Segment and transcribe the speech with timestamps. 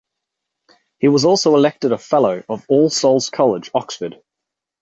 [0.97, 4.19] He was also elected a fellow of All Souls College, Oxford.